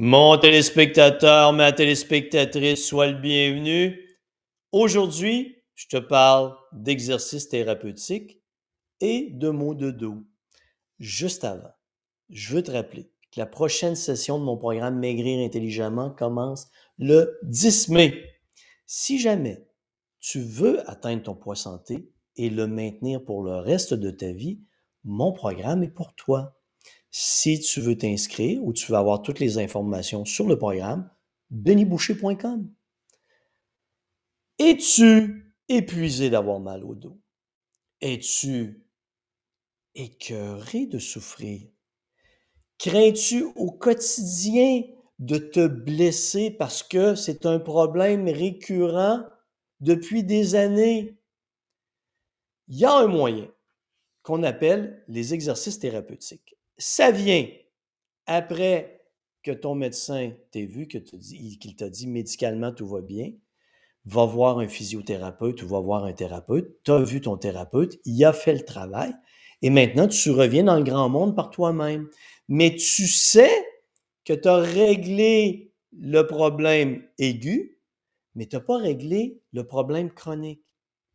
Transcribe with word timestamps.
Mon 0.00 0.38
téléspectateur, 0.38 1.52
ma 1.52 1.72
téléspectatrice, 1.72 2.86
sois 2.86 3.08
le 3.08 3.18
bienvenu. 3.18 3.98
Aujourd'hui, 4.70 5.56
je 5.74 5.88
te 5.88 5.96
parle 5.96 6.54
d'exercices 6.70 7.48
thérapeutiques 7.48 8.40
et 9.00 9.30
de 9.32 9.48
mots 9.48 9.74
de 9.74 9.90
dos. 9.90 10.22
Juste 11.00 11.42
avant, 11.42 11.72
je 12.28 12.54
veux 12.54 12.62
te 12.62 12.70
rappeler 12.70 13.10
que 13.32 13.40
la 13.40 13.46
prochaine 13.46 13.96
session 13.96 14.38
de 14.38 14.44
mon 14.44 14.56
programme 14.56 15.00
Maigrir 15.00 15.44
intelligemment 15.44 16.10
commence 16.10 16.68
le 16.98 17.36
10 17.42 17.88
mai. 17.88 18.22
Si 18.86 19.18
jamais 19.18 19.66
tu 20.20 20.38
veux 20.38 20.88
atteindre 20.88 21.24
ton 21.24 21.34
poids 21.34 21.56
santé 21.56 22.08
et 22.36 22.50
le 22.50 22.68
maintenir 22.68 23.24
pour 23.24 23.42
le 23.42 23.56
reste 23.56 23.94
de 23.94 24.12
ta 24.12 24.30
vie, 24.30 24.60
mon 25.02 25.32
programme 25.32 25.82
est 25.82 25.90
pour 25.90 26.14
toi. 26.14 26.57
Si 27.10 27.60
tu 27.60 27.80
veux 27.80 27.96
t'inscrire 27.96 28.62
ou 28.62 28.72
tu 28.72 28.92
veux 28.92 28.98
avoir 28.98 29.22
toutes 29.22 29.40
les 29.40 29.58
informations 29.58 30.24
sur 30.24 30.46
le 30.46 30.58
programme, 30.58 31.10
denisboucher.com. 31.50 32.70
Es-tu 34.58 35.54
épuisé 35.68 36.30
d'avoir 36.30 36.60
mal 36.60 36.84
au 36.84 36.94
dos? 36.94 37.18
Es-tu 38.00 38.84
écœuré 39.94 40.86
de 40.86 40.98
souffrir? 40.98 41.68
Crains-tu 42.78 43.44
au 43.56 43.72
quotidien 43.72 44.82
de 45.18 45.38
te 45.38 45.66
blesser 45.66 46.50
parce 46.50 46.82
que 46.82 47.14
c'est 47.14 47.46
un 47.46 47.58
problème 47.58 48.28
récurrent 48.28 49.24
depuis 49.80 50.22
des 50.22 50.54
années? 50.54 51.18
Il 52.68 52.78
y 52.78 52.84
a 52.84 52.92
un 52.92 53.06
moyen 53.06 53.50
qu'on 54.22 54.42
appelle 54.42 55.02
les 55.08 55.32
exercices 55.32 55.78
thérapeutiques 55.78 56.57
ça 56.78 57.10
vient 57.10 57.46
après 58.26 59.02
que 59.42 59.50
ton 59.50 59.74
médecin 59.74 60.32
t'ait 60.50 60.66
vu, 60.66 60.88
qu'il 60.88 61.76
t'a 61.76 61.88
dit 61.88 62.06
médicalement 62.06 62.72
tout 62.72 62.86
va 62.86 63.00
bien, 63.00 63.32
va 64.04 64.24
voir 64.24 64.58
un 64.58 64.68
physiothérapeute 64.68 65.62
ou 65.62 65.68
va 65.68 65.80
voir 65.80 66.04
un 66.04 66.12
thérapeute, 66.12 66.82
tu 66.84 66.90
as 66.90 67.02
vu 67.02 67.20
ton 67.20 67.36
thérapeute, 67.36 67.98
il 68.04 68.24
a 68.24 68.32
fait 68.32 68.54
le 68.54 68.64
travail, 68.64 69.14
et 69.62 69.70
maintenant 69.70 70.08
tu 70.08 70.30
reviens 70.30 70.64
dans 70.64 70.76
le 70.76 70.84
grand 70.84 71.08
monde 71.08 71.34
par 71.34 71.50
toi-même. 71.50 72.08
Mais 72.48 72.74
tu 72.74 73.06
sais 73.06 73.50
que 74.24 74.32
tu 74.32 74.48
as 74.48 74.56
réglé 74.56 75.72
le 75.92 76.22
problème 76.22 77.02
aigu, 77.18 77.78
mais 78.34 78.46
tu 78.46 78.56
n'as 78.56 78.62
pas 78.62 78.78
réglé 78.78 79.40
le 79.52 79.66
problème 79.66 80.10
chronique 80.10 80.62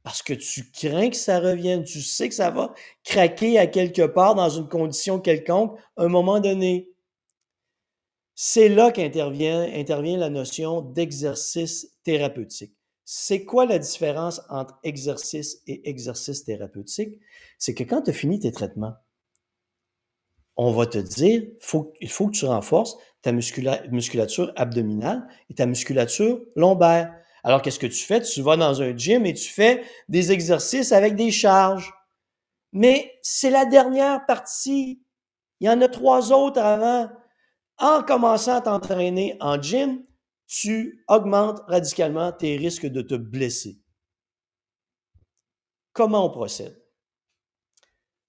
parce 0.03 0.21
que 0.21 0.33
tu 0.33 0.69
crains 0.71 1.09
que 1.09 1.15
ça 1.15 1.39
revienne, 1.39 1.83
tu 1.83 2.01
sais 2.01 2.29
que 2.29 2.35
ça 2.35 2.51
va 2.51 2.73
craquer 3.03 3.57
à 3.57 3.67
quelque 3.67 4.05
part 4.05 4.35
dans 4.35 4.49
une 4.49 4.67
condition 4.67 5.19
quelconque 5.19 5.79
à 5.97 6.03
un 6.03 6.09
moment 6.09 6.39
donné. 6.39 6.91
C'est 8.35 8.67
là 8.67 8.91
qu'intervient 8.91 9.61
intervient 9.61 10.17
la 10.17 10.29
notion 10.29 10.81
d'exercice 10.81 11.93
thérapeutique. 12.03 12.75
C'est 13.05 13.45
quoi 13.45 13.65
la 13.65 13.79
différence 13.79 14.41
entre 14.49 14.77
exercice 14.83 15.61
et 15.67 15.89
exercice 15.89 16.43
thérapeutique? 16.43 17.19
C'est 17.57 17.73
que 17.73 17.83
quand 17.83 18.03
tu 18.03 18.09
as 18.09 18.13
fini 18.13 18.39
tes 18.39 18.51
traitements, 18.51 18.95
on 20.55 20.71
va 20.71 20.85
te 20.85 20.97
dire, 20.97 21.43
faut, 21.59 21.93
il 21.99 22.09
faut 22.09 22.27
que 22.27 22.37
tu 22.37 22.45
renforces 22.45 22.97
ta 23.21 23.31
musculature 23.31 24.51
abdominale 24.55 25.27
et 25.49 25.55
ta 25.55 25.65
musculature 25.65 26.41
lombaire. 26.55 27.13
Alors, 27.43 27.61
qu'est-ce 27.61 27.79
que 27.79 27.87
tu 27.87 28.05
fais? 28.05 28.21
Tu 28.21 28.41
vas 28.41 28.55
dans 28.55 28.81
un 28.81 28.95
gym 28.95 29.25
et 29.25 29.33
tu 29.33 29.49
fais 29.49 29.83
des 30.07 30.31
exercices 30.31 30.91
avec 30.93 31.15
des 31.15 31.31
charges. 31.31 31.93
Mais 32.71 33.19
c'est 33.21 33.49
la 33.49 33.65
dernière 33.65 34.25
partie. 34.25 35.03
Il 35.59 35.67
y 35.67 35.69
en 35.69 35.81
a 35.81 35.87
trois 35.87 36.31
autres 36.31 36.61
avant. 36.61 37.11
En 37.77 38.01
commençant 38.03 38.55
à 38.55 38.61
t'entraîner 38.61 39.35
en 39.41 39.61
gym, 39.61 40.05
tu 40.47 41.03
augmentes 41.07 41.59
radicalement 41.67 42.31
tes 42.31 42.55
risques 42.55 42.85
de 42.85 43.01
te 43.01 43.15
blesser. 43.15 43.81
Comment 45.91 46.25
on 46.25 46.29
procède? 46.29 46.81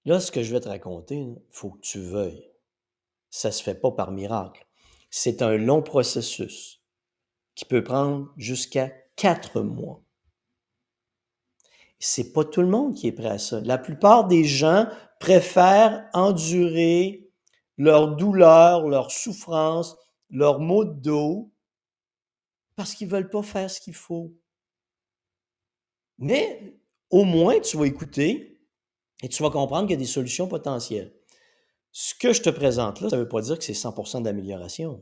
Là, 0.03 0.19
ce 0.19 0.31
que 0.31 0.43
je 0.43 0.53
vais 0.53 0.59
te 0.59 0.69
raconter, 0.69 1.15
il 1.15 1.41
faut 1.49 1.71
que 1.71 1.81
tu 1.81 1.99
veuilles. 1.99 2.51
Ça 3.29 3.49
ne 3.49 3.53
se 3.53 3.63
fait 3.63 3.75
pas 3.75 3.91
par 3.91 4.11
miracle. 4.11 4.67
C'est 5.09 5.41
un 5.41 5.57
long 5.57 5.81
processus 5.81 6.83
qui 7.55 7.65
peut 7.65 7.83
prendre 7.83 8.31
jusqu'à 8.37 8.91
quatre 9.15 9.61
mois. 9.61 10.01
C'est 11.99 12.33
pas 12.33 12.43
tout 12.43 12.61
le 12.61 12.67
monde 12.67 12.93
qui 12.93 13.07
est 13.07 13.11
prêt 13.11 13.29
à 13.29 13.37
ça. 13.37 13.61
La 13.61 13.77
plupart 13.77 14.27
des 14.27 14.43
gens 14.43 14.87
préfèrent 15.19 16.07
endurer 16.13 17.29
leur 17.77 18.15
douleur, 18.15 18.87
leur 18.87 19.11
souffrance, 19.11 19.97
leurs 20.29 20.59
maux 20.59 20.85
de 20.85 21.11
parce 22.75 22.93
qu'ils 22.93 23.07
veulent 23.07 23.29
pas 23.29 23.43
faire 23.43 23.69
ce 23.69 23.79
qu'il 23.79 23.95
faut. 23.95 24.35
Mais 26.17 26.77
au 27.09 27.23
moins, 27.23 27.59
tu 27.59 27.77
vas 27.77 27.85
écouter 27.85 28.59
et 29.21 29.29
tu 29.29 29.41
vas 29.43 29.49
comprendre 29.49 29.87
qu'il 29.87 29.95
y 29.95 29.99
a 29.99 30.03
des 30.03 30.05
solutions 30.05 30.47
potentielles. 30.47 31.13
Ce 31.91 32.13
que 32.13 32.33
je 32.33 32.41
te 32.41 32.49
présente 32.49 32.99
là, 32.99 33.09
ça 33.09 33.15
ne 33.15 33.21
veut 33.21 33.29
pas 33.29 33.41
dire 33.41 33.57
que 33.57 33.63
c'est 33.63 33.73
100% 33.73 34.23
d'amélioration. 34.23 35.01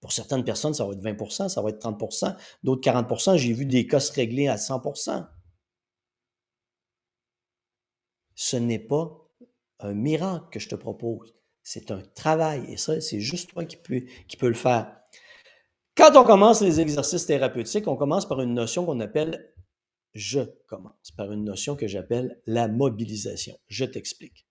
Pour 0.00 0.12
certaines 0.12 0.44
personnes, 0.44 0.74
ça 0.74 0.84
va 0.84 0.92
être 0.92 1.02
20% 1.02 1.48
ça 1.48 1.62
va 1.62 1.70
être 1.70 1.80
30% 1.80 2.36
d'autres 2.62 2.88
40% 2.88 3.36
J'ai 3.36 3.52
vu 3.52 3.66
des 3.66 3.86
cas 3.86 4.00
se 4.00 4.12
régler 4.12 4.48
à 4.48 4.56
100% 4.56 5.26
Ce 8.34 8.56
n'est 8.56 8.78
pas 8.78 9.26
un 9.80 9.94
miracle 9.94 10.46
que 10.50 10.60
je 10.60 10.68
te 10.68 10.74
propose. 10.74 11.34
C'est 11.62 11.90
un 11.90 12.00
travail. 12.14 12.64
Et 12.68 12.76
ça, 12.76 13.00
c'est 13.00 13.20
juste 13.20 13.50
toi 13.50 13.64
qui 13.64 13.76
peux, 13.76 14.02
qui 14.28 14.36
peux 14.36 14.48
le 14.48 14.54
faire. 14.54 15.00
Quand 15.96 16.14
on 16.16 16.24
commence 16.24 16.60
les 16.60 16.80
exercices 16.80 17.26
thérapeutiques, 17.26 17.88
on 17.88 17.96
commence 17.96 18.28
par 18.28 18.40
une 18.40 18.54
notion 18.54 18.84
qu'on 18.84 19.00
appelle 19.00 19.52
je 20.12 20.40
commence, 20.66 21.10
par 21.14 21.30
une 21.30 21.44
notion 21.44 21.76
que 21.76 21.86
j'appelle 21.86 22.40
la 22.46 22.68
mobilisation. 22.68 23.58
Je 23.66 23.84
t'explique. 23.84 24.46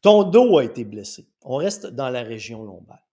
Ton 0.00 0.24
dos 0.24 0.58
a 0.58 0.64
été 0.64 0.84
blessé. 0.84 1.28
On 1.42 1.56
reste 1.56 1.86
dans 1.86 2.10
la 2.10 2.22
région 2.22 2.64
lombaire. 2.64 3.05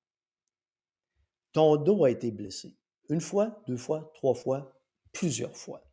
Ton 1.53 1.77
dos 1.77 2.03
a 2.03 2.09
été 2.09 2.31
blessé. 2.31 2.75
Une 3.09 3.21
fois, 3.21 3.61
deux 3.67 3.77
fois, 3.77 4.11
trois 4.15 4.33
fois, 4.33 4.73
plusieurs 5.11 5.55
fois. 5.55 5.83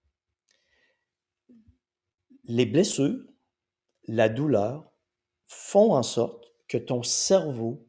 Les 2.45 2.65
blessures, 2.65 3.21
la 4.09 4.31
douleur 4.31 4.91
font 5.47 5.93
en 5.93 6.03
sorte 6.03 6.51
que 6.67 6.79
ton 6.79 7.03
cerveau 7.03 7.87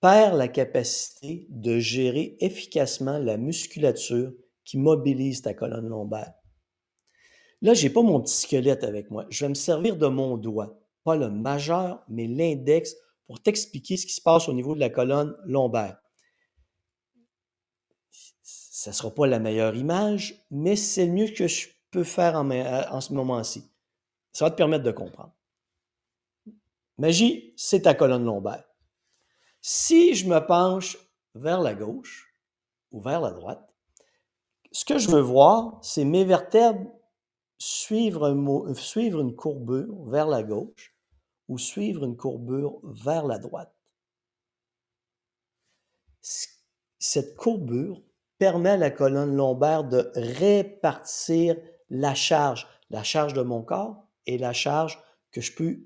perd 0.00 0.36
la 0.36 0.48
capacité 0.48 1.46
de 1.48 1.78
gérer 1.78 2.36
efficacement 2.40 3.18
la 3.18 3.36
musculature 3.36 4.32
qui 4.64 4.76
mobilise 4.76 5.42
ta 5.42 5.54
colonne 5.54 5.88
lombaire. 5.88 6.34
Là, 7.62 7.72
je 7.74 7.86
n'ai 7.86 7.92
pas 7.92 8.02
mon 8.02 8.20
petit 8.20 8.34
squelette 8.34 8.82
avec 8.82 9.10
moi. 9.10 9.26
Je 9.30 9.44
vais 9.44 9.48
me 9.48 9.54
servir 9.54 9.96
de 9.96 10.08
mon 10.08 10.36
doigt, 10.36 10.80
pas 11.04 11.16
le 11.16 11.30
majeur, 11.30 12.02
mais 12.08 12.26
l'index, 12.26 12.96
pour 13.26 13.40
t'expliquer 13.40 13.96
ce 13.96 14.06
qui 14.06 14.12
se 14.12 14.20
passe 14.20 14.48
au 14.48 14.52
niveau 14.52 14.74
de 14.74 14.80
la 14.80 14.90
colonne 14.90 15.36
lombaire 15.44 16.00
ça 18.86 18.92
ne 18.92 18.94
sera 18.94 19.10
pas 19.10 19.26
la 19.26 19.40
meilleure 19.40 19.74
image, 19.74 20.46
mais 20.48 20.76
c'est 20.76 21.06
le 21.06 21.12
mieux 21.12 21.26
que 21.26 21.48
je 21.48 21.66
peux 21.90 22.04
faire 22.04 22.36
en, 22.36 22.48
en 22.48 23.00
ce 23.00 23.12
moment-ci. 23.14 23.68
Ça 24.32 24.44
va 24.44 24.52
te 24.52 24.56
permettre 24.56 24.84
de 24.84 24.92
comprendre. 24.92 25.32
Magie, 26.96 27.52
c'est 27.56 27.82
ta 27.82 27.94
colonne 27.94 28.24
lombaire. 28.24 28.62
Si 29.60 30.14
je 30.14 30.28
me 30.28 30.38
penche 30.38 30.96
vers 31.34 31.60
la 31.62 31.74
gauche 31.74 32.32
ou 32.92 33.00
vers 33.00 33.20
la 33.20 33.32
droite, 33.32 33.74
ce 34.70 34.84
que 34.84 34.98
je 34.98 35.10
veux 35.10 35.20
voir, 35.20 35.80
c'est 35.82 36.04
mes 36.04 36.24
vertèbres 36.24 36.88
suivre, 37.58 38.28
un, 38.28 38.74
suivre 38.74 39.20
une 39.20 39.34
courbure 39.34 40.04
vers 40.04 40.28
la 40.28 40.44
gauche 40.44 40.94
ou 41.48 41.58
suivre 41.58 42.04
une 42.04 42.16
courbure 42.16 42.78
vers 42.84 43.26
la 43.26 43.40
droite. 43.40 43.74
Cette 46.20 47.34
courbure 47.34 48.00
permet 48.38 48.70
à 48.70 48.76
la 48.76 48.90
colonne 48.90 49.34
lombaire 49.34 49.84
de 49.84 50.10
répartir 50.14 51.56
la 51.90 52.14
charge, 52.14 52.66
la 52.90 53.02
charge 53.02 53.34
de 53.34 53.42
mon 53.42 53.62
corps 53.62 54.06
et 54.26 54.38
la 54.38 54.52
charge 54.52 54.98
que 55.32 55.40
je 55.40 55.54
peux 55.54 55.80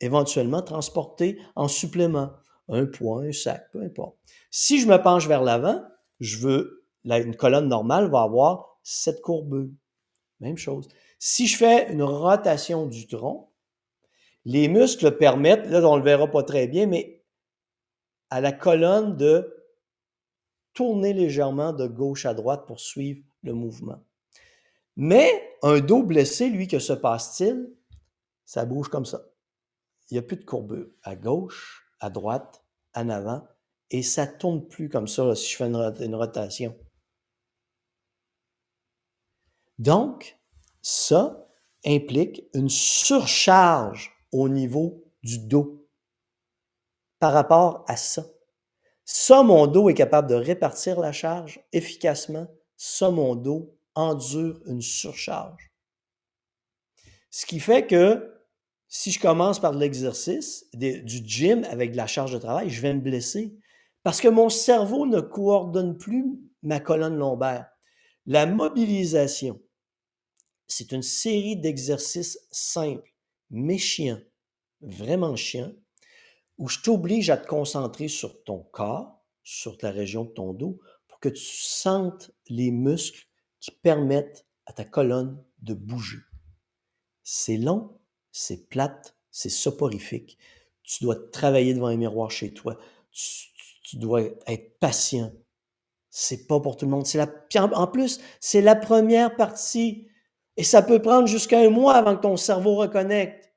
éventuellement 0.00 0.62
transporter 0.62 1.38
en 1.56 1.68
supplément, 1.68 2.30
un 2.68 2.86
poids, 2.86 3.22
un 3.22 3.32
sac, 3.32 3.70
peu 3.72 3.82
importe. 3.82 4.16
Si 4.50 4.80
je 4.80 4.86
me 4.86 4.96
penche 5.02 5.26
vers 5.26 5.42
l'avant, 5.42 5.82
je 6.20 6.38
veux, 6.38 6.86
une 7.04 7.36
colonne 7.36 7.68
normale 7.68 8.10
va 8.10 8.22
avoir 8.22 8.78
cette 8.82 9.20
courbure. 9.20 9.70
Même 10.40 10.56
chose. 10.56 10.88
Si 11.18 11.46
je 11.46 11.56
fais 11.56 11.92
une 11.92 12.02
rotation 12.02 12.86
du 12.86 13.06
tronc, 13.06 13.50
les 14.44 14.68
muscles 14.68 15.16
permettent, 15.18 15.66
là 15.66 15.86
on 15.86 15.96
le 15.96 16.02
verra 16.02 16.28
pas 16.28 16.42
très 16.42 16.66
bien, 16.66 16.86
mais 16.86 17.22
à 18.30 18.40
la 18.40 18.52
colonne 18.52 19.16
de 19.16 19.59
tourner 20.80 21.12
légèrement 21.12 21.74
de 21.74 21.86
gauche 21.86 22.24
à 22.24 22.32
droite 22.32 22.64
pour 22.66 22.80
suivre 22.80 23.22
le 23.42 23.52
mouvement. 23.52 24.02
Mais 24.96 25.30
un 25.62 25.80
dos 25.80 26.02
blessé, 26.02 26.48
lui, 26.48 26.68
que 26.68 26.78
se 26.78 26.94
passe-t-il? 26.94 27.70
Ça 28.46 28.64
bouge 28.64 28.88
comme 28.88 29.04
ça. 29.04 29.26
Il 30.08 30.14
n'y 30.14 30.18
a 30.18 30.22
plus 30.22 30.38
de 30.38 30.44
courbure. 30.46 30.86
À 31.02 31.16
gauche, 31.16 31.86
à 32.00 32.08
droite, 32.08 32.64
en 32.94 33.10
avant 33.10 33.46
et 33.90 34.02
ça 34.02 34.26
tourne 34.26 34.66
plus 34.66 34.88
comme 34.88 35.06
ça 35.06 35.34
si 35.34 35.50
je 35.50 35.56
fais 35.56 35.66
une, 35.66 36.14
rotation. 36.14 36.74
Donc, 39.78 40.38
ça 40.80 41.46
implique 41.84 42.44
une 42.54 42.70
surcharge 42.70 44.12
au 44.32 44.48
niveau 44.48 45.04
du 45.22 45.38
dos 45.38 45.86
par 47.18 47.34
rapport 47.34 47.84
à 47.86 47.96
ça. 47.96 48.24
Ça, 49.12 49.42
mon 49.42 49.66
dos 49.66 49.90
est 49.90 49.94
capable 49.94 50.28
de 50.28 50.36
répartir 50.36 51.00
la 51.00 51.10
charge 51.10 51.60
efficacement. 51.72 52.46
Ça, 52.76 53.10
mon 53.10 53.34
dos 53.34 53.76
endure 53.96 54.60
une 54.66 54.80
surcharge. 54.80 55.72
Ce 57.28 57.44
qui 57.44 57.58
fait 57.58 57.88
que 57.88 58.40
si 58.86 59.10
je 59.10 59.18
commence 59.18 59.58
par 59.58 59.72
l'exercice, 59.72 60.64
du 60.74 61.26
gym 61.26 61.64
avec 61.64 61.90
de 61.90 61.96
la 61.96 62.06
charge 62.06 62.32
de 62.32 62.38
travail, 62.38 62.70
je 62.70 62.80
vais 62.80 62.94
me 62.94 63.00
blesser 63.00 63.52
parce 64.04 64.20
que 64.20 64.28
mon 64.28 64.48
cerveau 64.48 65.06
ne 65.06 65.20
coordonne 65.20 65.98
plus 65.98 66.38
ma 66.62 66.78
colonne 66.78 67.16
lombaire. 67.16 67.68
La 68.26 68.46
mobilisation, 68.46 69.60
c'est 70.68 70.92
une 70.92 71.02
série 71.02 71.56
d'exercices 71.56 72.38
simples, 72.52 73.12
mais 73.50 73.76
chiants, 73.76 74.22
vraiment 74.80 75.34
chiants, 75.34 75.72
où 76.60 76.68
je 76.68 76.80
t'oblige 76.80 77.30
à 77.30 77.38
te 77.38 77.48
concentrer 77.48 78.06
sur 78.06 78.44
ton 78.44 78.58
corps, 78.58 79.24
sur 79.42 79.78
la 79.80 79.90
région 79.90 80.24
de 80.24 80.30
ton 80.30 80.52
dos, 80.52 80.78
pour 81.08 81.18
que 81.18 81.30
tu 81.30 81.42
sentes 81.42 82.30
les 82.48 82.70
muscles 82.70 83.26
qui 83.60 83.70
permettent 83.70 84.46
à 84.66 84.74
ta 84.74 84.84
colonne 84.84 85.42
de 85.62 85.72
bouger. 85.72 86.18
C'est 87.22 87.56
long, 87.56 87.98
c'est 88.30 88.68
plate, 88.68 89.16
c'est 89.30 89.48
soporifique. 89.48 90.36
Tu 90.82 91.02
dois 91.02 91.16
travailler 91.32 91.72
devant 91.72 91.86
un 91.86 91.96
miroir 91.96 92.30
chez 92.30 92.52
toi. 92.52 92.76
Tu, 93.10 93.96
dois 93.96 94.22
être 94.46 94.78
patient. 94.80 95.32
C'est 96.10 96.46
pas 96.46 96.60
pour 96.60 96.76
tout 96.76 96.84
le 96.84 96.90
monde. 96.90 97.06
C'est 97.06 97.18
la, 97.18 97.28
en 97.74 97.86
plus, 97.86 98.20
c'est 98.38 98.60
la 98.60 98.76
première 98.76 99.34
partie. 99.34 100.08
Et 100.58 100.64
ça 100.64 100.82
peut 100.82 101.00
prendre 101.00 101.26
jusqu'à 101.26 101.60
un 101.60 101.70
mois 101.70 101.94
avant 101.94 102.16
que 102.16 102.22
ton 102.22 102.36
cerveau 102.36 102.74
reconnecte. 102.74 103.49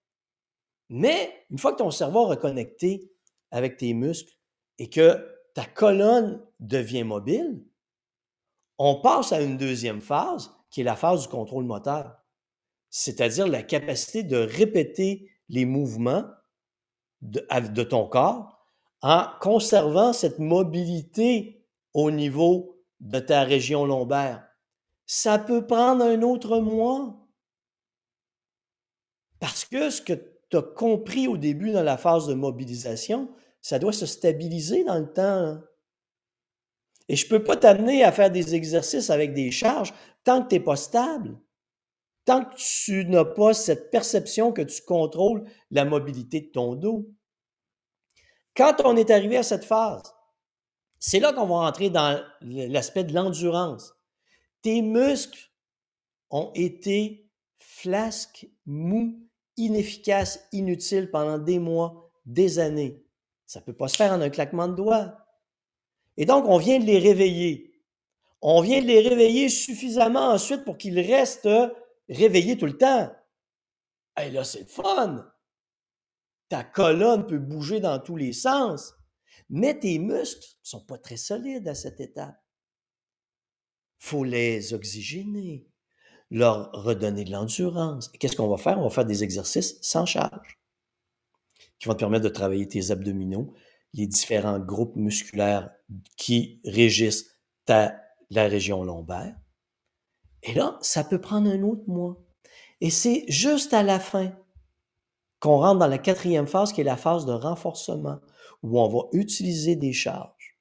Mais 0.96 1.46
une 1.50 1.58
fois 1.58 1.72
que 1.72 1.80
ton 1.80 1.90
cerveau 1.90 2.28
est 2.28 2.36
reconnecté 2.36 3.12
avec 3.50 3.78
tes 3.78 3.94
muscles 3.96 4.34
et 4.78 4.90
que 4.90 5.28
ta 5.56 5.66
colonne 5.66 6.40
devient 6.60 7.04
mobile, 7.04 7.66
on 8.78 9.02
passe 9.02 9.32
à 9.32 9.42
une 9.42 9.58
deuxième 9.58 10.02
phase 10.02 10.52
qui 10.70 10.82
est 10.82 10.84
la 10.84 10.96
phase 10.96 11.24
du 11.24 11.28
contrôle 11.30 11.66
moteur 11.66 12.24
c'est-à-dire 12.96 13.48
la 13.48 13.64
capacité 13.64 14.22
de 14.22 14.38
répéter 14.38 15.32
les 15.50 15.66
mouvements 15.66 16.26
de, 17.24 17.84
ton 17.84 18.08
corps 18.08 18.68
en 19.02 19.26
conservant 19.42 20.14
cette 20.14 20.38
mobilité 20.38 21.66
au 21.96 22.12
niveau 22.12 22.78
de 23.00 23.18
ta 23.18 23.46
région 23.46 23.88
lombaire. 23.88 24.48
Ça 25.08 25.40
peut 25.40 25.66
prendre 25.66 26.06
un 26.06 26.22
autre 26.22 26.60
mois. 26.60 27.18
Parce 29.40 29.66
que 29.66 29.90
ce 29.90 30.00
que 30.00 30.33
tu 30.58 30.74
compris 30.76 31.28
au 31.28 31.38
début 31.38 31.72
dans 31.72 31.84
la 31.84 31.98
phase 31.98 32.28
de 32.28 32.34
mobilisation, 32.34 33.30
ça 33.62 33.80
doit 33.80 33.94
se 33.94 34.06
stabiliser 34.06 34.84
dans 34.84 35.00
le 35.00 35.12
temps. 35.12 35.58
Et 37.10 37.16
je 37.16 37.26
ne 37.26 37.30
peux 37.30 37.44
pas 37.44 37.56
t'amener 37.56 38.04
à 38.04 38.12
faire 38.12 38.32
des 38.32 38.56
exercices 38.56 39.10
avec 39.10 39.34
des 39.34 39.52
charges 39.52 39.94
tant 40.24 40.44
que 40.44 40.50
tu 40.50 40.56
n'es 40.56 40.62
pas 40.62 40.76
stable 40.76 41.38
tant 42.26 42.46
que 42.46 42.56
tu 42.56 43.06
n'as 43.06 43.26
pas 43.26 43.54
cette 43.54 43.92
perception 43.92 44.52
que 44.52 44.62
tu 44.62 44.82
contrôles 44.82 45.44
la 45.72 45.86
mobilité 45.86 46.42
de 46.42 46.48
ton 46.48 46.76
dos. 46.76 47.10
Quand 48.56 48.82
on 48.86 48.96
est 48.96 49.12
arrivé 49.12 49.38
à 49.38 49.44
cette 49.44 49.66
phase, 49.66 50.14
c'est 51.00 51.20
là 51.20 51.34
qu'on 51.34 51.48
va 51.48 51.56
entrer 51.56 51.90
dans 51.90 52.24
l'aspect 52.42 53.04
de 53.04 53.14
l'endurance. 53.14 53.94
Tes 54.62 54.82
muscles 54.82 55.52
ont 56.30 56.52
été 56.56 57.30
flasques, 57.60 58.48
mous, 58.66 59.20
inefficaces, 59.58 60.48
inutiles 60.52 61.12
pendant 61.12 61.38
des 61.38 61.60
mois, 61.60 62.12
des 62.26 62.60
années. 62.60 63.04
Ça 63.46 63.60
ne 63.60 63.66
peut 63.66 63.74
pas 63.74 63.88
se 63.88 63.98
faire 63.98 64.14
en 64.14 64.22
un 64.22 64.30
claquement 64.30 64.68
de 64.68 64.76
doigts. 64.76 65.18
Et 66.18 66.26
donc, 66.26 66.46
on 66.48 66.58
vient 66.58 66.80
de 66.80 66.86
les 66.86 67.00
réveiller. 67.00 67.82
On 68.42 68.62
vient 68.62 68.82
de 68.82 68.88
les 68.88 69.08
réveiller 69.08 69.50
suffisamment 69.50 70.32
ensuite 70.32 70.66
pour 70.66 70.78
qu'ils 70.78 71.00
restent 71.00 71.50
réveillé 72.10 72.58
tout 72.58 72.66
le 72.66 72.78
temps. 72.78 73.12
Et 74.22 74.30
là, 74.32 74.44
c'est 74.44 74.70
fun. 74.70 75.32
Ta 76.50 76.64
colonne 76.64 77.26
peut 77.26 77.40
bouger 77.40 77.80
dans 77.80 78.00
tous 78.00 78.16
les 78.16 78.34
sens, 78.34 78.94
mais 79.50 79.80
tes 79.80 79.98
muscles 79.98 80.46
ne 80.46 80.66
sont 80.66 80.86
pas 80.86 80.98
très 80.98 81.18
solides 81.18 81.68
à 81.68 81.76
cette 81.76 82.00
étape. 82.00 82.36
faut 83.98 84.24
les 84.24 84.74
oxygéner, 84.74 85.66
leur 86.34 86.72
redonner 86.74 87.24
de 87.24 87.32
l'endurance. 87.32 88.10
Qu'est-ce 88.20 88.36
qu'on 88.36 88.50
va 88.50 88.58
faire? 88.58 88.80
On 88.80 88.84
va 88.84 88.90
faire 88.90 89.06
des 89.06 89.24
exercices 89.24 89.78
sans 89.82 90.06
charge 90.06 90.60
qui 91.80 91.88
vont 91.88 91.94
te 91.94 92.00
permettre 92.00 92.24
de 92.24 92.30
travailler 92.30 92.68
tes 92.68 92.92
abdominaux, 92.92 93.54
les 93.94 94.08
différents 94.08 94.60
groupes 94.60 94.96
musculaires 94.96 95.70
qui 96.18 96.60
régissent 96.66 97.30
la 97.68 97.94
région 98.32 98.84
lombaire. 98.84 99.36
Et 100.42 100.54
là, 100.54 100.78
ça 100.82 101.04
peut 101.04 101.22
prendre 101.22 101.50
un 101.50 101.62
autre 101.62 101.84
mois. 101.88 102.18
Et 102.82 102.90
c'est 102.90 103.26
juste 103.28 103.74
à 103.74 103.84
la 103.84 104.00
fin 104.00 104.36
qu'on 105.40 105.58
rentre 105.58 105.80
dans 105.80 105.88
la 105.88 106.00
quatrième 106.00 106.48
phase, 106.48 106.74
qui 106.74 106.82
est 106.82 106.86
la 106.86 106.98
phase 106.98 107.26
de 107.26 107.34
renforcement, 107.34 108.20
où 108.64 108.80
on 108.80 108.90
va 108.90 109.08
utiliser 109.12 109.76
des 109.76 109.94
charges. 109.94 110.58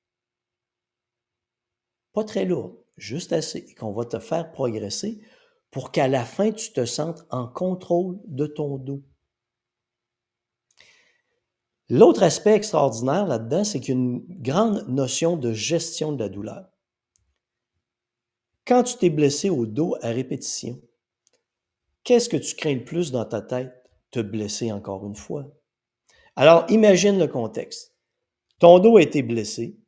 Pas 2.13 2.25
très 2.25 2.45
lourdes, 2.45 2.77
juste 2.97 3.33
assez, 3.33 3.65
et 3.71 3.75
qu'on 3.75 3.93
va 3.93 4.05
te 4.05 4.19
faire 4.19 4.53
progresser 4.53 5.25
pour 5.73 5.91
qu'à 5.91 6.07
la 6.07 6.25
fin, 6.25 6.53
tu 6.53 6.71
te 6.73 6.85
sentes 6.85 7.27
en 7.31 7.49
contrôle 7.49 8.21
de 8.27 8.47
ton 8.47 8.77
dos. 8.77 9.03
L'autre 11.89 12.23
aspect 12.23 12.55
extraordinaire 12.55 13.27
là-dedans, 13.27 13.65
c'est 13.65 13.81
qu'il 13.81 13.95
y 13.95 13.97
a 13.97 14.01
une 14.01 14.25
grande 14.43 14.87
notion 14.87 15.37
de 15.37 15.53
gestion 15.53 16.13
de 16.13 16.23
la 16.23 16.29
douleur. 16.29 16.69
Quand 18.67 18.83
tu 18.83 18.97
t'es 18.99 19.11
blessé 19.11 19.49
au 19.51 19.67
dos 19.67 19.97
à 20.03 20.11
répétition, 20.11 20.81
qu'est-ce 22.05 22.29
que 22.29 22.37
tu 22.37 22.55
crains 22.55 22.75
le 22.75 22.85
plus 22.85 23.11
dans 23.11 23.25
ta 23.25 23.41
tête? 23.41 23.73
Te 24.11 24.21
blesser 24.21 24.71
encore 24.73 25.07
une 25.07 25.17
fois. 25.17 25.51
Alors, 26.37 26.67
imagine 26.69 27.19
le 27.19 27.29
contexte. 27.29 27.95
Ton 28.59 28.79
dos 28.79 28.99
a 28.99 29.03
été 29.03 29.23
blessé, 29.23 29.79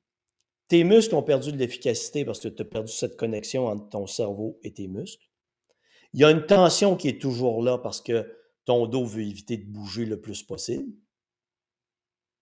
tes 0.68 0.82
muscles 0.82 1.14
ont 1.14 1.22
perdu 1.22 1.52
de 1.52 1.58
l'efficacité 1.58 2.24
parce 2.24 2.40
que 2.40 2.48
tu 2.48 2.62
as 2.62 2.64
perdu 2.64 2.90
cette 2.90 3.16
connexion 3.16 3.66
entre 3.66 3.90
ton 3.90 4.06
cerveau 4.06 4.58
et 4.62 4.72
tes 4.72 4.88
muscles. 4.88 5.28
Il 6.14 6.20
y 6.20 6.24
a 6.24 6.30
une 6.30 6.46
tension 6.46 6.96
qui 6.96 7.08
est 7.08 7.20
toujours 7.20 7.60
là 7.60 7.76
parce 7.76 8.00
que 8.00 8.32
ton 8.64 8.86
dos 8.86 9.04
veut 9.04 9.22
éviter 9.22 9.56
de 9.56 9.66
bouger 9.66 10.06
le 10.06 10.20
plus 10.20 10.44
possible. 10.44 10.94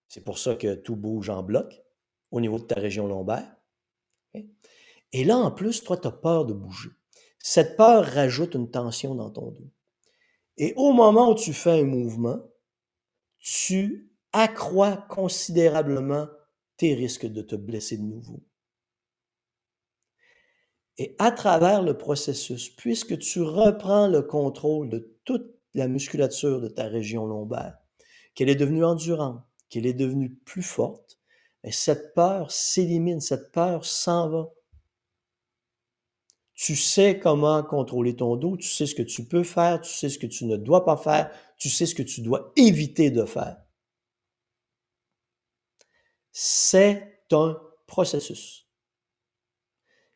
C'est 0.09 0.23
pour 0.23 0.39
ça 0.39 0.55
que 0.57 0.75
tout 0.75 0.95
bouge 0.95 1.31
en 1.31 1.43
bloc 1.43 1.83
au 2.31 2.43
niveau 2.43 2.59
de 2.59 2.65
ta 2.65 2.75
région 2.75 3.07
lombaire. 3.07 3.57
Et 5.13 5.25
là, 5.25 5.39
en 5.39 5.51
plus, 5.51 5.83
toi, 5.83 5.97
tu 5.97 6.07
as 6.07 6.13
peur 6.13 6.45
de 6.45 6.53
bouger. 6.53 6.91
Cette 7.39 7.79
peur 7.79 8.05
rajoute 8.05 8.55
une 8.55 8.71
tension 8.71 9.15
dans 9.15 9.31
ton 9.31 9.51
dos. 9.51 9.71
Et 10.59 10.75
au 10.77 10.93
moment 10.93 11.31
où 11.31 11.35
tu 11.35 11.55
fais 11.55 11.81
un 11.81 11.85
mouvement, 11.85 12.41
tu 13.39 14.13
accrois 14.33 14.99
considérablement 15.09 16.29
tes 16.77 16.95
risques 16.95 17.27
de 17.27 17.41
te 17.41 17.57
blesser 17.57 17.97
de 17.97 18.03
nouveau. 18.03 18.43
Et 20.99 21.17
à 21.19 21.31
travers 21.31 21.83
le 21.83 21.97
processus, 21.97 22.69
puisque 22.69 23.19
tu 23.19 23.43
reprends 23.43 24.09
le 24.09 24.23
contrôle 24.23 24.89
de 24.91 25.19
toute 25.25 25.55
la 25.75 25.89
musculature 25.89 26.61
de 26.61 26.69
ta 26.69 26.85
région 26.85 27.27
lombaire, 27.27 27.79
qu'elle 28.35 28.51
est 28.51 28.57
devenue 28.57 28.85
endurante, 28.85 29.43
qu'elle 29.69 29.87
est 29.87 29.95
devenue 29.95 30.31
plus 30.31 30.63
forte, 30.63 31.19
et 31.65 31.73
cette 31.73 32.15
peur 32.15 32.51
s'élimine, 32.51 33.21
cette 33.21 33.53
peur 33.53 33.85
s'en 33.85 34.29
va. 34.29 34.51
Tu 36.55 36.77
sais 36.77 37.19
comment 37.19 37.63
contrôler 37.63 38.15
ton 38.15 38.37
dos, 38.37 38.57
tu 38.57 38.69
sais 38.69 38.87
ce 38.87 38.95
que 38.95 39.03
tu 39.03 39.25
peux 39.25 39.43
faire, 39.43 39.81
tu 39.81 39.93
sais 39.93 40.09
ce 40.09 40.19
que 40.19 40.27
tu 40.27 40.45
ne 40.45 40.57
dois 40.57 40.85
pas 40.85 40.97
faire, 40.97 41.31
tu 41.57 41.69
sais 41.69 41.87
ce 41.87 41.95
que 41.95 42.03
tu 42.03 42.21
dois 42.21 42.53
éviter 42.57 43.11
de 43.11 43.25
faire. 43.25 43.57
C'est 46.33 47.25
un 47.33 47.61
processus. 47.87 48.62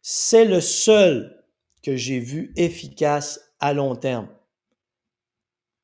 C'est 0.08 0.44
le 0.44 0.60
seul 0.60 1.44
que 1.82 1.96
j'ai 1.96 2.20
vu 2.20 2.52
efficace 2.54 3.40
à 3.58 3.72
long 3.72 3.96
terme. 3.96 4.28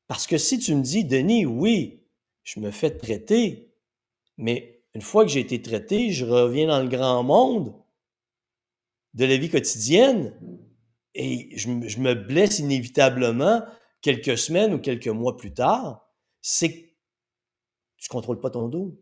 Parce 0.07 0.27
que 0.27 0.37
si 0.37 0.59
tu 0.59 0.73
me 0.75 0.81
dis, 0.81 1.03
Denis, 1.03 1.45
oui, 1.45 2.07
je 2.41 2.61
me 2.61 2.71
fais 2.71 2.91
traiter, 2.91 3.75
mais 4.37 4.81
une 4.93 5.01
fois 5.01 5.25
que 5.25 5.29
j'ai 5.29 5.41
été 5.41 5.61
traité, 5.61 6.11
je 6.11 6.23
reviens 6.23 6.67
dans 6.67 6.81
le 6.81 6.87
grand 6.87 7.21
monde, 7.21 7.75
de 9.13 9.25
la 9.25 9.35
vie 9.35 9.49
quotidienne 9.49 10.33
et 11.15 11.49
je, 11.57 11.67
me 11.67 12.13
blesse 12.13 12.59
inévitablement 12.59 13.65
quelques 13.99 14.37
semaines 14.37 14.73
ou 14.73 14.79
quelques 14.79 15.09
mois 15.09 15.35
plus 15.35 15.53
tard, 15.53 16.09
c'est 16.41 16.71
que 16.71 16.79
tu 17.97 18.07
ne 18.09 18.13
contrôles 18.13 18.39
pas 18.39 18.51
ton 18.51 18.69
dos. 18.69 18.97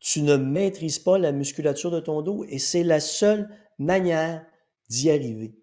Tu 0.00 0.22
ne 0.22 0.36
maîtrises 0.36 0.98
pas 0.98 1.18
la 1.18 1.30
musculature 1.30 1.90
de 1.90 2.00
ton 2.00 2.22
dos 2.22 2.44
et 2.48 2.58
c'est 2.58 2.82
la 2.82 3.00
seule 3.00 3.54
manière 3.78 4.44
d'y 4.88 5.10
arriver. 5.10 5.54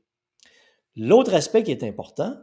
L'autre 0.95 1.33
aspect 1.33 1.63
qui 1.63 1.71
est 1.71 1.83
important, 1.83 2.35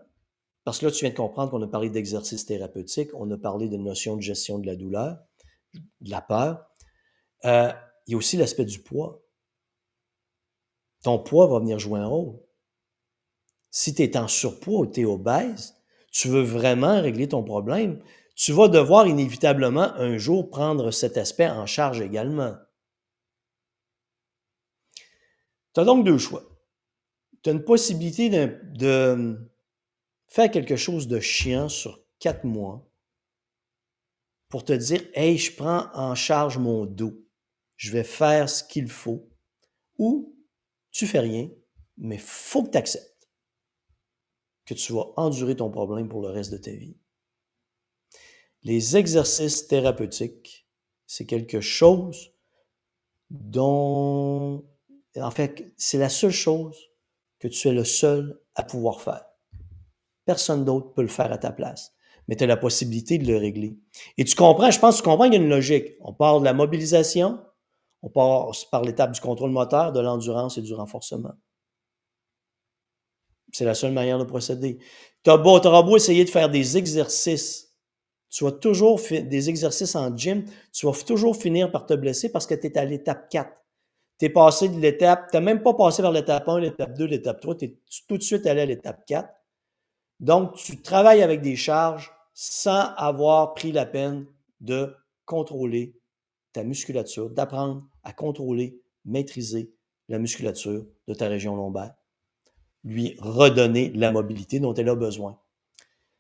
parce 0.65 0.79
que 0.79 0.87
là, 0.87 0.93
tu 0.93 1.01
viens 1.01 1.11
de 1.11 1.17
comprendre 1.17 1.51
qu'on 1.51 1.63
a 1.63 1.69
parlé 1.69 1.91
d'exercice 1.91 2.47
thérapeutique, 2.47 3.11
on 3.15 3.31
a 3.31 3.39
parlé 3.39 3.69
de 3.69 3.77
notion 3.77 4.17
de 4.17 4.23
gestion 4.23 4.59
de 4.59 4.67
la 4.67 4.77
douleur, 4.77 5.19
de 6.01 6.11
la 6.11 6.21
peur. 6.21 6.67
Euh, 7.45 7.73
il 8.07 8.13
y 8.13 8.15
a 8.15 8.17
aussi 8.17 8.37
l'aspect 8.37 8.65
du 8.65 8.81
poids. 8.81 9.23
Ton 11.03 11.19
poids 11.19 11.47
va 11.47 11.59
venir 11.59 11.79
jouer 11.79 12.01
un 12.01 12.07
rôle. 12.07 12.39
Si 13.71 13.95
tu 13.95 14.03
es 14.03 14.17
en 14.17 14.29
surpoids 14.29 14.81
ou 14.81 14.87
tu 14.87 15.03
es 15.03 15.05
obèse, 15.05 15.77
tu 16.11 16.29
veux 16.29 16.43
vraiment 16.43 17.01
régler 17.03 17.29
ton 17.29 17.43
problème, 17.43 18.01
tu 18.35 18.53
vas 18.53 18.69
devoir 18.69 19.07
inévitablement 19.07 19.95
un 19.95 20.19
jour 20.19 20.51
prendre 20.51 20.91
cet 20.91 21.17
aspect 21.17 21.49
en 21.49 21.67
charge 21.67 22.01
également. 22.01 22.57
Tu 25.75 25.81
as 25.81 25.85
donc 25.85 26.05
deux 26.05 26.19
choix. 26.19 26.43
Tu 27.43 27.51
as 27.51 27.53
une 27.53 27.65
possibilité 27.65 28.29
de, 28.29 29.51
faire 30.29 30.51
quelque 30.51 30.77
chose 30.77 31.07
de 31.07 31.21
chiant 31.21 31.69
sur 31.69 32.01
quatre 32.19 32.45
mois 32.45 32.89
pour 34.49 34.65
te 34.65 34.73
dire 34.73 35.03
Hey, 35.15 35.39
je 35.39 35.55
prends 35.55 35.89
en 35.95 36.15
charge 36.15 36.59
mon 36.59 36.87
dos. 36.87 37.25
Je 37.77 37.93
vais 37.93 38.05
faire 38.05 38.49
ce 38.49 38.65
qu'il 38.65 38.89
faut. 38.89 39.29
Ou 39.99 40.37
tu 40.91 41.07
fais 41.07 41.21
rien, 41.21 41.51
mais 41.97 42.19
faut 42.19 42.65
que 42.65 42.71
tu 42.71 42.79
acceptes 42.79 43.29
que 44.65 44.75
tu 44.75 44.93
vas 44.93 45.13
endurer 45.17 45.57
ton 45.57 45.71
problème 45.71 46.09
pour 46.09 46.23
le 46.23 46.29
reste 46.29 46.53
de 46.53 46.57
ta 46.57 46.71
vie. 46.71 46.97
Les 48.65 48.97
exercices 48.97 49.67
thérapeutiques, 49.67 50.67
c'est 51.07 51.27
quelque 51.27 51.61
chose 51.61 52.33
dont, 53.29 54.65
en 55.17 55.31
fait, 55.31 55.75
c'est 55.77 55.99
la 55.99 56.09
seule 56.09 56.31
chose 56.31 56.77
que 57.39 57.49
tu 57.49 57.69
es 57.69 57.73
le 57.73 57.85
seul 57.85 58.41
à 58.55 58.63
pouvoir 58.63 59.03
faire. 59.03 59.27
Personne 60.25 60.65
d'autre 60.65 60.95
peut 60.95 61.03
le 61.03 61.09
faire 61.09 61.31
à 61.31 61.37
ta 61.37 61.53
place, 61.53 61.95
mais 62.27 62.37
tu 62.37 62.45
as 62.45 62.47
la 62.47 62.57
possibilité 62.57 63.19
de 63.19 63.27
le 63.27 63.37
régler. 63.37 63.77
Et 64.17 64.25
tu 64.25 64.35
comprends, 64.35 64.71
je 64.71 64.81
pense 64.81 64.97
que 64.97 65.03
tu 65.03 65.11
comprends 65.11 65.25
qu'il 65.25 65.35
y 65.35 65.37
a 65.37 65.43
une 65.43 65.51
logique. 65.51 65.97
On 66.01 66.15
parle 66.15 66.41
de 66.41 66.47
la 66.47 66.55
mobilisation, 66.55 67.45
on 68.01 68.09
passe 68.09 68.65
par 68.65 68.83
l'étape 68.83 69.13
du 69.13 69.21
contrôle 69.21 69.51
moteur, 69.51 69.93
de 69.93 70.01
l'endurance 70.01 70.57
et 70.57 70.63
du 70.63 70.73
renforcement. 70.73 71.35
C'est 73.53 73.67
la 73.67 73.75
seule 73.75 73.93
manière 73.93 74.19
de 74.19 74.25
procéder. 74.25 74.79
Tu 75.23 75.31
auras 75.31 75.83
beau 75.83 75.97
essayer 75.97 76.25
de 76.25 76.31
faire 76.31 76.49
des 76.49 76.79
exercices 76.79 77.74
tu 78.35 78.43
vas 78.43 78.51
toujours 78.51 79.01
des 79.09 79.49
exercices 79.49 79.95
en 79.95 80.15
gym, 80.17 80.45
tu 80.73 80.87
vas 80.87 80.93
toujours 81.07 81.37
finir 81.37 81.71
par 81.71 81.87
te 81.87 81.95
blesser 81.95 82.33
parce 82.33 82.49
que 82.49 82.55
tu 82.57 82.67
es 82.67 82.77
à 82.77 82.85
l'étape 82.85 83.29
4. 83.29 83.49
Tu 84.19 84.29
passé 84.33 84.69
de 84.69 84.81
l'étape, 84.81 85.31
tu 85.31 85.37
n'as 85.37 85.41
même 85.41 85.63
pas 85.63 85.75
passé 85.75 86.03
vers 86.03 86.11
l'étape 86.11 86.49
1, 86.49 86.59
l'étape 86.59 86.99
2, 86.99 87.05
l'étape 87.05 87.41
3, 87.41 87.55
tu 87.55 87.65
es 87.67 87.79
tout 88.09 88.19
de 88.19 88.23
suite 88.25 88.45
allé 88.47 88.63
à 88.63 88.67
l'étape 88.67 89.07
4. 89.07 89.29
Donc, 90.19 90.57
tu 90.57 90.83
travailles 90.83 91.23
avec 91.23 91.43
des 91.43 91.55
charges 91.55 92.13
sans 92.33 92.93
avoir 92.97 93.55
pris 93.55 93.71
la 93.71 93.87
peine 93.87 94.27
de 94.61 94.93
contrôler 95.27 95.95
ta 96.53 96.65
musculature, 96.65 97.31
d'apprendre 97.31 97.85
à 98.03 98.13
contrôler, 98.13 98.81
maîtriser 99.05 99.73
la 100.09 100.19
musculature 100.19 100.85
de 101.07 101.15
ta 101.15 101.29
région 101.29 101.55
lombaire, 101.55 101.95
lui 102.83 103.17
redonner 103.21 103.93
la 103.95 104.11
mobilité 104.11 104.59
dont 104.59 104.75
elle 104.75 104.89
a 104.89 104.97
besoin. 104.97 105.39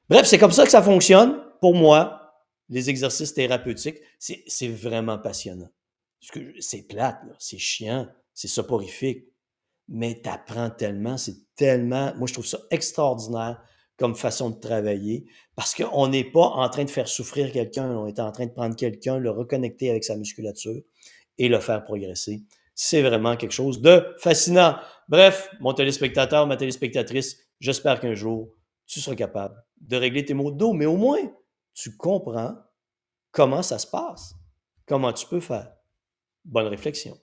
Bref, 0.09 0.26
c'est 0.26 0.38
comme 0.38 0.52
ça 0.52 0.64
que 0.64 0.71
ça 0.71 0.83
fonctionne 0.83 1.44
pour 1.64 1.75
moi, 1.75 2.35
les 2.68 2.90
exercices 2.90 3.33
thérapeutiques, 3.33 3.97
c'est 4.18 4.68
vraiment 4.68 5.16
passionnant. 5.16 5.71
C'est 6.61 6.87
plate, 6.87 7.23
c'est 7.38 7.56
chiant, 7.56 8.06
c'est 8.35 8.49
soporifique, 8.49 9.25
mais 9.88 10.21
tu 10.23 10.28
apprends 10.28 10.68
tellement, 10.68 11.16
c'est 11.16 11.37
tellement, 11.56 12.12
moi 12.16 12.26
je 12.28 12.35
trouve 12.35 12.44
ça 12.44 12.59
extraordinaire 12.71 13.62
comme 13.97 14.14
façon 14.14 14.50
de 14.50 14.61
travailler, 14.61 15.25
parce 15.56 15.75
qu'on 15.75 16.06
n'est 16.09 16.30
pas 16.30 16.49
en 16.49 16.68
train 16.68 16.85
de 16.85 16.90
faire 16.90 17.09
souffrir 17.09 17.50
quelqu'un, 17.50 17.97
on 17.97 18.06
est 18.09 18.21
en 18.21 18.30
train 18.30 18.44
de 18.44 18.52
prendre 18.52 18.76
quelqu'un, 18.76 19.16
le 19.16 19.30
reconnecter 19.30 19.88
avec 19.88 20.04
sa 20.04 20.16
musculature 20.16 20.83
et 21.38 21.49
le 21.49 21.61
faire 21.61 21.83
progresser. 21.83 22.42
C'est 22.75 23.00
vraiment 23.00 23.38
quelque 23.38 23.52
chose 23.52 23.80
de 23.80 24.04
fascinant. 24.18 24.76
Bref, 25.09 25.49
mon 25.61 25.73
téléspectateur, 25.73 26.47
ma 26.47 26.59
téléspectatrice, 26.59 27.38
j'espère 27.59 28.00
qu'un 28.00 28.12
jour, 28.12 28.50
tu 28.87 29.00
seras 29.00 29.16
capable 29.16 29.64
de 29.80 29.97
régler 29.97 30.26
tes 30.26 30.35
maux 30.35 30.50
de 30.50 30.59
dos, 30.59 30.75
mais 30.75 30.85
au 30.85 30.99
moins, 30.99 31.21
tu 31.75 31.97
comprends 31.97 32.57
comment 33.31 33.62
ça 33.62 33.78
se 33.78 33.87
passe, 33.87 34.35
comment 34.87 35.12
tu 35.12 35.26
peux 35.26 35.40
faire. 35.40 35.75
Bonne 36.45 36.69
réflexion. 36.69 37.19